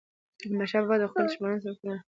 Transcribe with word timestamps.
احمدشاه 0.45 0.83
بابا 0.87 0.95
به 0.99 1.01
د 1.01 1.03
خپلو 1.09 1.25
دښمنانو 1.27 1.39
پر 1.39 1.43
وړاندي 1.43 1.67
زړور 1.75 1.97
و. 1.99 2.03